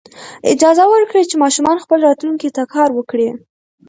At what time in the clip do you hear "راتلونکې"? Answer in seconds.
2.09-2.49